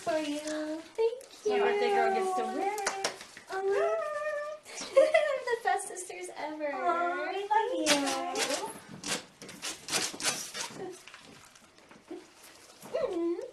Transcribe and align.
for 0.00 0.18
you. 0.18 0.38
Thank 0.96 1.22
you. 1.44 1.52
My 1.52 1.58
birthday 1.58 1.90
girl 1.90 2.14
gets 2.14 2.36
to 2.36 2.44
wear 2.44 2.74
it. 2.74 3.10
Oh, 3.52 3.96
the 4.94 5.56
best 5.64 5.88
sisters 5.88 6.28
ever. 6.38 6.72
Aw, 6.72 7.28
we 7.32 7.40
love 7.50 7.72
you. 7.78 8.70
Mm. 12.94 13.36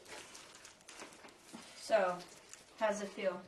So, 1.81 2.15
how's 2.79 3.01
it 3.01 3.07
feel 3.09 3.39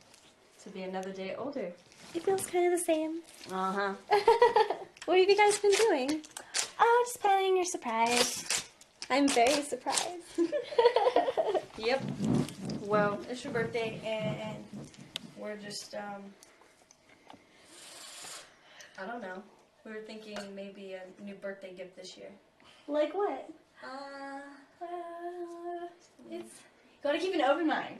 to 0.64 0.70
be 0.70 0.82
another 0.82 1.12
day 1.12 1.34
older? 1.36 1.70
It 2.14 2.22
feels 2.24 2.46
kind 2.46 2.72
of 2.72 2.78
the 2.78 2.84
same. 2.84 3.20
Uh 3.52 3.72
huh. 3.72 3.94
what 5.04 5.18
have 5.18 5.28
you 5.28 5.36
guys 5.36 5.58
been 5.58 5.72
doing? 5.72 6.22
Oh, 6.80 7.04
just 7.06 7.20
planning 7.20 7.56
your 7.56 7.66
surprise. 7.66 8.64
I'm 9.10 9.28
very 9.28 9.62
surprised. 9.62 10.24
Yep. 11.76 12.02
Well, 12.90 13.20
it's 13.30 13.44
your 13.44 13.52
birthday, 13.52 14.00
and 14.04 14.64
we're 15.38 15.54
just 15.56 15.94
um. 15.94 16.24
I 18.98 19.06
don't 19.06 19.22
know. 19.22 19.40
We 19.86 19.92
were 19.92 20.00
thinking 20.00 20.36
maybe 20.56 20.94
a 20.94 21.22
new 21.24 21.34
birthday 21.34 21.72
gift 21.72 21.94
this 21.94 22.16
year. 22.16 22.30
like 22.88 23.14
what? 23.14 23.48
Uh, 23.84 24.40
Uh, 24.82 25.86
it's 26.32 26.54
gotta 27.04 27.18
keep 27.18 27.32
an 27.34 27.42
open 27.42 27.68
mind. 27.68 27.98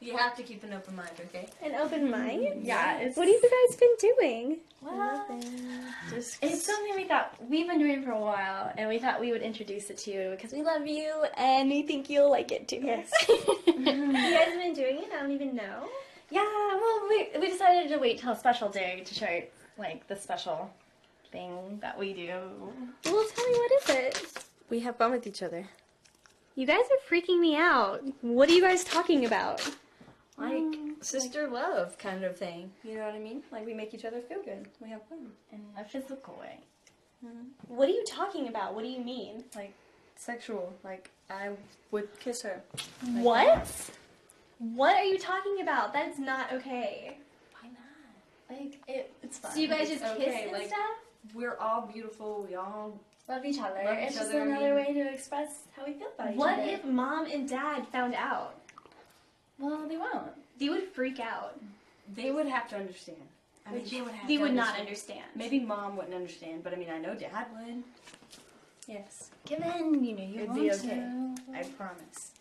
you 0.00 0.16
have 0.16 0.34
to 0.36 0.42
keep 0.42 0.64
an 0.64 0.72
open 0.72 0.96
mind, 0.96 1.12
okay? 1.26 1.46
An 1.62 1.76
open 1.76 2.10
mind? 2.10 2.64
Yeah, 2.64 2.98
it's 2.98 3.16
What 3.16 3.28
have 3.28 3.36
you 3.40 3.50
guys 3.68 3.76
been 3.76 3.94
doing? 4.00 4.56
well, 4.82 5.24
Just 6.10 6.42
it's 6.42 6.66
something 6.66 6.96
we 6.96 7.04
thought 7.04 7.36
we've 7.48 7.68
been 7.68 7.78
doing 7.78 8.02
for 8.02 8.10
a 8.10 8.20
while, 8.20 8.72
and 8.76 8.88
we 8.88 8.98
thought 8.98 9.20
we 9.20 9.30
would 9.30 9.42
introduce 9.42 9.88
it 9.90 9.98
to 9.98 10.10
you 10.10 10.30
because 10.32 10.52
we 10.52 10.62
love 10.62 10.86
you 10.88 11.24
and 11.36 11.70
we 11.70 11.82
think 11.82 12.10
you'll 12.10 12.30
like 12.30 12.50
it 12.50 12.66
too. 12.66 12.80
Yes. 12.82 13.08
You 13.82 14.12
guys 14.12 14.48
have 14.48 14.58
been 14.58 14.74
doing 14.74 14.98
it? 14.98 15.01
I 15.14 15.20
don't 15.20 15.30
even 15.32 15.54
know. 15.54 15.88
yeah. 16.30 16.44
Well, 16.80 17.06
we 17.08 17.28
we 17.40 17.48
decided 17.50 17.88
to 17.90 17.98
wait 17.98 18.18
till 18.20 18.32
a 18.32 18.36
special 18.36 18.68
day 18.68 19.02
to 19.04 19.14
show 19.14 19.42
like 19.78 20.06
the 20.08 20.16
special 20.16 20.70
thing 21.30 21.78
that 21.80 21.98
we 21.98 22.12
do. 22.12 22.32
Well, 23.04 23.24
tell 23.34 23.46
me, 23.48 23.54
what 23.58 23.72
is 23.82 23.88
it? 23.90 24.44
we 24.70 24.80
have 24.80 24.96
fun 24.96 25.10
with 25.10 25.26
each 25.26 25.42
other. 25.42 25.66
You 26.54 26.66
guys 26.66 26.84
are 26.90 27.14
freaking 27.14 27.40
me 27.40 27.56
out. 27.56 28.02
What 28.22 28.48
are 28.48 28.52
you 28.52 28.60
guys 28.62 28.84
talking 28.84 29.24
about? 29.26 29.60
Like 30.38 30.52
mm, 30.54 31.02
sister 31.04 31.46
love 31.48 31.96
kind 31.98 32.24
of 32.24 32.36
thing. 32.36 32.70
You 32.84 32.96
know 32.96 33.04
what 33.06 33.14
I 33.14 33.18
mean? 33.18 33.42
Like 33.52 33.66
we 33.66 33.74
make 33.74 33.92
each 33.94 34.04
other 34.04 34.20
feel 34.20 34.42
good. 34.42 34.66
We 34.80 34.88
have 34.90 35.02
fun. 35.08 35.28
in 35.52 35.60
a 35.78 35.84
physical 35.84 36.36
way. 36.40 36.58
Mm-hmm. 37.24 37.74
What 37.74 37.88
are 37.88 37.92
you 37.92 38.04
talking 38.06 38.48
about? 38.48 38.74
What 38.74 38.82
do 38.82 38.90
you 38.90 39.00
mean? 39.00 39.44
Like 39.54 39.72
sexual. 40.16 40.72
Like 40.84 41.10
I 41.30 41.50
would 41.90 42.08
kiss 42.18 42.42
her. 42.42 42.62
Like 43.14 43.24
What? 43.24 43.90
What 44.62 44.94
are 44.96 45.04
you 45.04 45.18
talking 45.18 45.60
about? 45.60 45.92
That's 45.92 46.18
not 46.18 46.52
okay. 46.52 47.16
Why 47.60 47.68
not? 47.70 48.58
Like 48.60 48.80
it, 48.86 49.12
it's 49.22 49.38
fun. 49.38 49.50
So 49.52 49.58
you 49.60 49.66
guys 49.68 49.90
It's 49.90 50.00
just 50.00 50.14
okay, 50.14 50.24
kiss 50.24 50.42
and 50.44 50.52
like- 50.52 50.66
stuff? 50.68 50.78
We're 51.34 51.56
all 51.58 51.82
beautiful. 51.82 52.46
We 52.48 52.54
all 52.56 52.98
love 53.28 53.44
each 53.44 53.58
other. 53.60 53.80
Love 53.84 53.96
it's 53.98 54.12
each 54.12 54.18
just 54.18 54.30
other, 54.30 54.42
another 54.42 54.74
way 54.74 54.92
to 54.92 55.12
express 55.12 55.62
how 55.76 55.84
we 55.86 55.92
feel 55.94 56.08
about 56.14 56.28
each 56.34 56.38
other. 56.38 56.38
What 56.38 56.58
if 56.60 56.84
mom 56.84 57.26
and 57.26 57.48
dad 57.48 57.86
found 57.88 58.14
out? 58.14 58.54
Well, 59.58 59.86
they 59.88 59.96
won't. 59.96 60.30
They 60.58 60.68
would 60.68 60.84
freak 60.88 61.18
out. 61.20 61.60
they 62.14 62.30
would 62.32 62.46
have 62.46 62.68
to 62.70 62.76
understand. 62.76 63.18
I 63.66 63.72
mean, 63.74 63.84
they 63.88 64.00
would 64.02 64.10
have 64.12 64.28
They 64.28 64.38
would 64.38 64.52
not 64.54 64.78
understand. 64.78 65.20
understand. 65.20 65.24
Maybe 65.36 65.60
mom 65.60 65.96
wouldn't 65.96 66.14
understand, 66.14 66.64
but 66.64 66.72
I 66.72 66.76
mean, 66.76 66.90
I 66.90 66.98
know 66.98 67.14
dad 67.14 67.46
would. 67.56 67.82
Yes, 68.88 69.30
Given 69.46 70.02
you 70.04 70.16
know 70.16 70.22
you 70.24 70.34
It'd 70.38 70.48
want 70.48 70.60
be 70.60 70.72
okay. 70.72 70.88
to. 70.88 71.34
I 71.54 71.62
promise. 71.62 72.32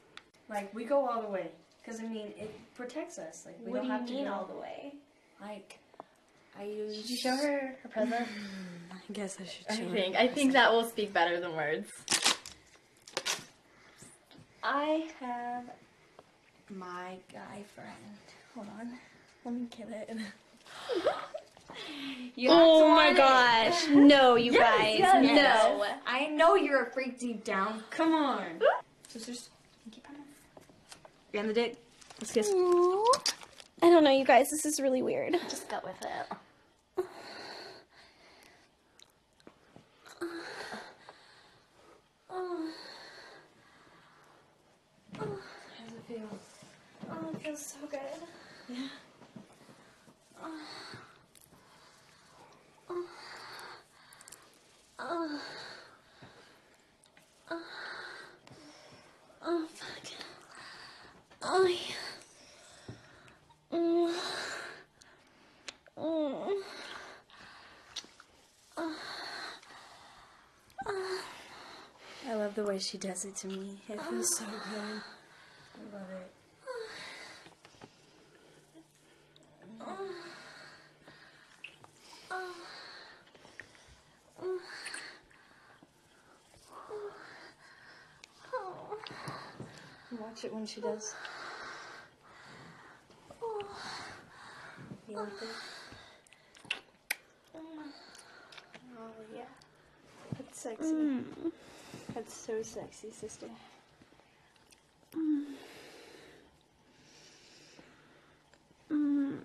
Like 0.49 0.73
we 0.73 0.85
go 0.85 1.07
all 1.07 1.21
the 1.21 1.27
way, 1.29 1.51
cause 1.85 1.99
I 1.99 2.07
mean, 2.07 2.27
it 2.37 2.53
protects 2.75 3.17
us. 3.17 3.43
Like 3.45 3.57
we 3.65 3.71
What 3.71 3.83
don't 3.83 3.85
do 3.85 3.87
you 3.87 3.97
have 3.99 4.05
to 4.07 4.13
mean 4.13 4.25
go- 4.25 4.33
all 4.33 4.45
the 4.45 4.59
way? 4.59 4.93
Like 5.41 5.79
I 6.59 6.63
use. 6.63 6.95
Did 6.97 7.09
you 7.09 7.17
show 7.17 7.35
her 7.35 7.75
her 7.83 7.89
present? 7.89 8.27
Hmm, 8.91 8.93
I 8.97 9.13
guess 9.13 9.37
I 9.41 9.45
should 9.45 9.65
I 9.69 9.75
show 9.77 9.83
her. 9.87 9.95
think 9.95 10.15
I 10.15 10.27
think 10.27 10.53
that 10.53 10.71
will 10.71 10.85
speak 10.85 11.11
better 11.13 11.39
than 11.39 11.55
words. 11.55 11.89
I 14.63 15.07
have 15.19 15.63
my 16.69 17.15
guy 17.33 17.63
friend. 17.75 17.89
Hold 18.55 18.67
on. 18.79 18.91
Let 19.43 19.53
me 19.55 19.67
get 19.75 19.89
it. 19.89 20.17
you 22.35 22.49
have 22.49 22.59
Oh 22.61 22.87
my 22.89 22.95
want 22.95 23.09
it. 23.13 23.17
gosh. 23.17 23.87
No, 23.89 24.35
you 24.35 24.51
guys. 24.59 24.99
yes, 24.99 25.23
no. 25.23 25.33
yes. 25.33 25.91
I 26.05 26.27
know 26.27 26.55
you're 26.55 26.83
a 26.83 26.91
freak 26.91 27.17
deep 27.19 27.43
down. 27.43 27.83
Come 27.89 28.13
on. 28.13 28.59
Sisters. 29.07 29.49
And 31.33 31.49
the 31.49 31.53
dick. 31.53 31.77
Let's 32.19 32.33
kiss. 32.33 32.49
I 32.49 33.89
don't 33.89 34.03
know, 34.03 34.11
you 34.11 34.25
guys. 34.25 34.49
This 34.51 34.65
is 34.65 34.79
really 34.79 35.01
weird. 35.01 35.33
Just 35.49 35.69
go 35.69 35.79
with 35.83 35.95
it. 36.01 36.27
How 45.17 45.25
does 45.85 45.93
it 45.95 46.03
feel? 46.07 46.29
Oh, 47.09 47.29
it 47.33 47.41
feels 47.41 47.65
so 47.65 47.77
good. 47.89 47.99
Oh, 59.43 59.67
fuck. 59.73 59.89
Oh, 61.43 61.65
yeah. 61.65 61.95
Mm. 63.73 64.13
Mm. 65.97 66.61
I 72.29 72.35
love 72.35 72.50
the 72.61 72.67
way 72.67 72.77
she 72.77 72.97
does 72.97 73.25
it 73.25 73.35
to 73.35 73.47
me. 73.47 73.79
It 73.89 73.99
feels 74.03 74.37
so 74.37 74.45
good. 74.45 75.01
I 75.73 75.97
love 75.97 76.11
it. 76.11 76.31
Watch 90.19 90.43
it 90.43 90.53
when 90.53 90.65
she 90.67 90.81
does. 90.81 91.15
You 95.07 95.15
like? 95.15 95.29
Oh 97.55 99.09
yeah. 99.33 99.41
That's 100.37 100.59
sexy. 100.59 100.93
Mm. 100.93 101.23
That's 102.13 102.33
so 102.33 102.61
sexy, 102.61 103.09
sister. 103.11 103.47
Mm. 105.15 105.43
Mm. 108.91 109.39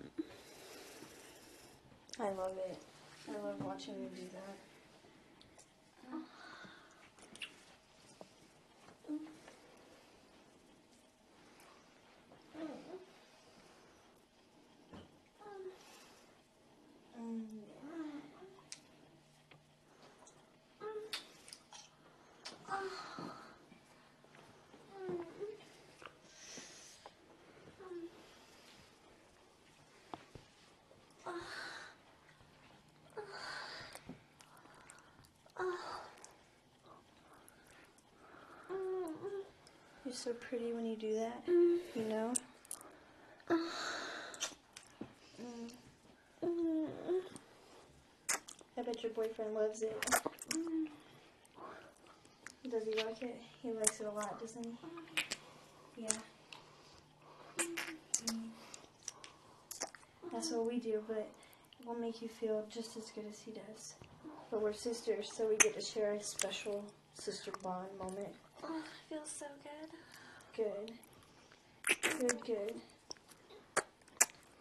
I 2.19 2.29
love 2.31 2.57
it. 2.69 2.77
I 3.29 3.45
love 3.45 3.63
watching 3.63 3.95
you 4.01 4.09
do 4.09 4.23
that. 4.33 4.66
You're 40.17 40.33
so 40.33 40.39
pretty 40.49 40.73
when 40.73 40.85
you 40.85 40.95
do 40.95 41.13
that. 41.15 41.43
You 41.47 42.03
know? 42.09 42.33
Mm. 46.43 47.21
I 48.77 48.81
bet 48.81 49.03
your 49.03 49.11
boyfriend 49.11 49.53
loves 49.53 49.83
it. 49.83 50.05
Does 52.69 52.83
he 52.83 52.93
like 53.03 53.21
it? 53.21 53.39
He 53.61 53.71
likes 53.73 53.99
it 53.99 54.07
a 54.07 54.11
lot, 54.11 54.39
doesn't 54.39 54.65
he? 54.65 56.03
Yeah. 56.03 56.09
Mm. 58.25 58.49
That's 60.33 60.51
what 60.51 60.65
we 60.65 60.79
do, 60.79 61.03
but 61.07 61.29
we'll 61.85 61.99
make 61.99 62.23
you 62.23 62.27
feel 62.27 62.65
just 62.73 62.97
as 62.97 63.11
good 63.11 63.25
as 63.29 63.39
he 63.39 63.51
does. 63.51 63.93
But 64.49 64.61
we're 64.61 64.73
sisters, 64.73 65.31
so 65.31 65.47
we 65.47 65.57
get 65.57 65.75
to 65.75 65.81
share 65.81 66.13
a 66.13 66.23
special 66.23 66.83
sister 67.13 67.51
bond 67.61 67.89
moment. 67.99 68.29
Oh, 68.63 68.79
it 68.79 69.13
feels 69.13 69.29
so 69.29 69.45
good. 69.63 69.89
Good. 70.57 70.91
Good, 72.19 72.41
good. 72.43 72.73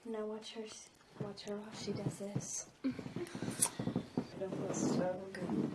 Now 0.04 0.26
watch 0.26 0.52
her. 0.52 0.62
Watch 1.24 1.44
her 1.48 1.56
while 1.56 1.70
she 1.82 1.92
does 1.92 2.16
this. 2.16 2.66
It'll 2.84 4.50
feel 4.50 4.74
so 4.74 5.16
good. 5.32 5.70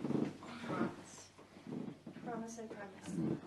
Promise. 0.64 1.26
Promise, 2.24 2.60
I 2.60 2.72
promise. 2.72 3.38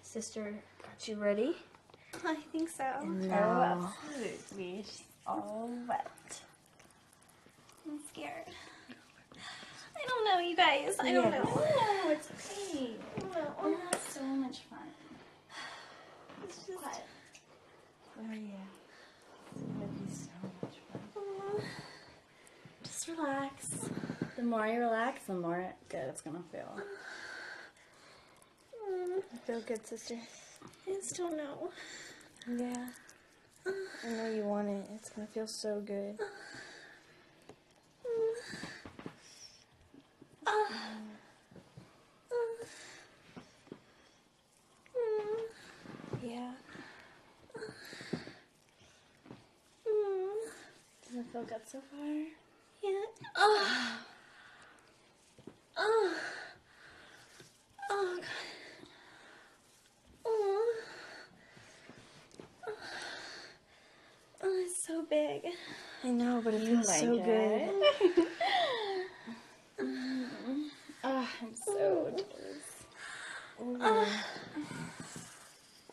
Sister, 0.00 0.54
got 0.82 1.06
you 1.06 1.16
ready? 1.16 1.56
I 2.24 2.36
think 2.50 2.70
so. 2.70 2.86
Oh, 3.02 3.90
absolutely. 4.14 4.82
She's 4.82 5.02
all 5.26 5.68
wet. 5.86 6.40
I'm 7.86 7.98
scared. 8.08 8.46
I 10.06 10.08
don't 10.08 10.24
know, 10.24 10.38
you 10.38 10.56
guys. 10.56 10.96
I 11.00 11.12
don't 11.12 11.32
Yeah. 11.32 11.38
know. 11.42 11.54
No, 12.04 12.10
it's 12.10 12.30
okay. 12.30 12.96
I 13.16 13.20
don't 13.20 13.32
know. 13.34 13.54
We're 13.62 13.70
gonna 13.72 13.84
have 13.90 14.00
so 14.08 14.22
much 14.22 14.58
fun. 14.70 14.78
It's 16.44 16.58
just. 16.66 16.78
Oh 18.18 18.32
yeah. 18.32 18.66
It's 19.54 19.62
gonna 19.64 19.86
be 19.86 20.14
so 20.14 20.30
much 20.62 20.76
fun. 21.14 21.62
Just 22.84 23.08
relax. 23.08 23.88
The 24.36 24.42
more 24.42 24.66
you 24.66 24.80
relax, 24.80 25.24
the 25.26 25.34
more 25.34 25.74
good 25.88 26.08
it's 26.10 26.20
gonna 26.20 26.42
feel. 26.52 26.80
Mm, 28.88 29.16
You 29.32 29.38
feel 29.46 29.60
good, 29.62 29.84
sister? 29.86 30.16
I 30.86 30.90
just 30.92 31.16
don't 31.16 31.36
know. 31.36 31.70
Yeah. 32.48 32.86
I 34.04 34.08
know 34.08 34.28
you 34.30 34.44
want 34.44 34.68
it. 34.68 34.86
It's 34.94 35.10
gonna 35.10 35.26
feel 35.26 35.48
so 35.48 35.80
good. 35.80 36.20
Feel 51.36 51.44
good 51.44 51.68
so 51.68 51.78
far? 51.90 52.08
Yeah. 52.82 52.90
Oh. 53.36 53.98
Oh. 55.76 56.14
Oh, 57.90 58.16
God. 58.16 58.24
Oh. 60.24 60.74
oh. 62.66 62.72
Oh, 64.42 64.62
it's 64.64 64.86
so 64.86 65.04
big. 65.10 65.42
I 66.04 66.08
know, 66.08 66.40
but 66.42 66.54
it 66.54 66.62
You 66.62 66.68
feels 66.68 66.88
like 66.88 67.00
so 67.00 67.18
good. 67.18 67.26
it? 67.28 68.28
oh, 71.04 71.28
I'm 71.42 71.54
so 71.54 71.72
oh, 71.78 72.10
jealous. 72.10 72.86
Ooh. 73.60 73.78
Oh, 73.82 74.06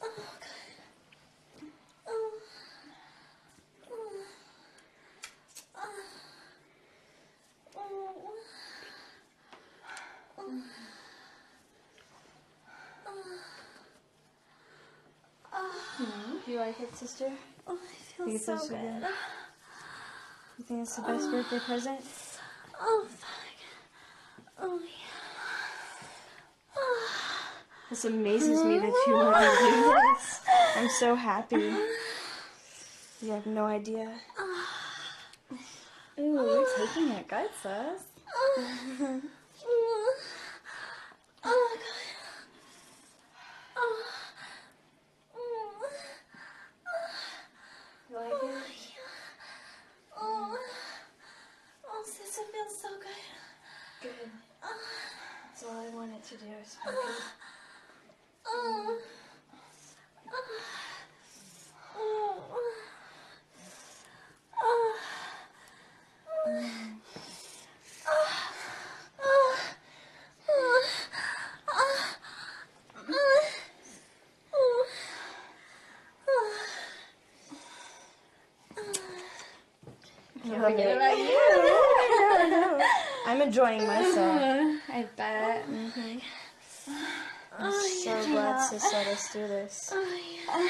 oh 0.01 0.09
God. 0.39 0.49
Oh. 2.07 2.31
Oh. 3.87 4.11
Oh. 7.77 8.31
Oh. 10.37 10.51
Oh. 15.53 16.41
Do 16.45 16.51
you 16.51 16.52
like 16.67 16.79
it, 16.79 16.95
sister? 16.95 17.29
Oh, 17.67 17.77
I 17.77 18.25
feel 18.25 18.39
so 18.39 18.57
so 18.57 18.69
good. 18.69 18.79
good? 18.79 19.09
You 20.57 20.63
think 20.63 20.81
it's 20.83 20.95
the 20.95 21.01
best 21.01 21.29
birthday 21.29 21.57
oh. 21.57 21.65
present? 21.65 21.99
Oh, 22.79 23.05
fuck. 23.09 23.29
Oh, 24.59 24.79
yeah. 24.79 26.07
Oh. 26.77 27.09
This 27.89 28.05
amazes 28.05 28.63
me 28.63 28.79
that 28.79 29.03
you 29.07 29.13
want 29.13 29.35
to 29.35 29.43
do 29.59 29.71
this. 30.15 30.41
I'm 30.77 30.89
so 30.99 31.15
happy. 31.15 31.73
You 33.21 33.31
have 33.31 33.45
no 33.45 33.65
idea. 33.65 34.13
Oh. 34.39 34.65
Ooh, 36.19 36.23
you're 36.23 36.87
taking 36.87 37.09
it 37.09 37.27
guys. 37.27 37.49
sis. 37.61 38.03
Oh. 38.35 39.21
Oh, 41.45 41.77
God. 41.77 41.79
Oh. 43.75 44.13
You 48.13 48.19
like 48.19 48.27
it? 48.31 48.63
Oh. 50.15 50.57
Oh, 51.89 52.03
sis, 52.05 52.37
it 52.37 52.45
feels 52.51 52.79
so 52.79 52.89
good. 52.99 53.23
Good. 54.03 54.29
That's 54.61 55.63
all 55.63 55.79
I 55.79 55.89
wanted 55.95 56.23
to 56.23 56.35
do 56.35 56.45
is 56.61 56.75
feel 56.75 56.93
good. 56.93 57.23
Oh. 58.45 58.97
Oh. 61.95 62.43
Oh. 64.61 64.99
You 80.43 80.55
Forget 80.55 80.79
it. 80.87 80.97
about 80.97 81.17
you. 81.17 81.25
I 81.25 82.47
know. 82.49 82.81
I'm 83.27 83.41
enjoying 83.41 83.87
myself. 83.87 84.81
I 84.89 85.05
bet. 85.15 85.65
Mm-hmm. 85.69 86.17
Oh, 87.59 87.65
I'm 87.65 87.71
so 87.71 88.31
glad 88.31 88.59
Sis 88.67 88.83
let 88.91 89.07
us 89.07 89.31
do 89.31 89.39
this. 89.47 89.89
Oh, 89.93 90.03
yeah. 90.03 90.69